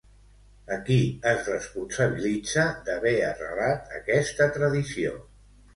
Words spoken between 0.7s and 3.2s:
A qui es responsabilitza d'haver